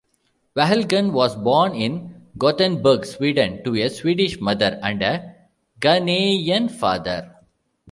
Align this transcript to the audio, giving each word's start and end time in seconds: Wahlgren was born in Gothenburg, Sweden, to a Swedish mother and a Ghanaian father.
Wahlgren 0.55 1.11
was 1.13 1.35
born 1.35 1.75
in 1.75 2.23
Gothenburg, 2.35 3.05
Sweden, 3.05 3.63
to 3.63 3.75
a 3.75 3.87
Swedish 3.87 4.39
mother 4.41 4.79
and 4.81 4.99
a 5.03 5.35
Ghanaian 5.79 6.71
father. 6.71 7.35